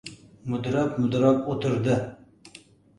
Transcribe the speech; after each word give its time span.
Mudrab-mudrab 0.53 1.47
o‘tirdi. 1.57 2.03